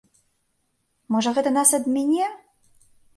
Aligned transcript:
Можа, 1.15 1.33
гэта 1.39 1.49
нас 1.57 1.69
абміне? 1.79 2.25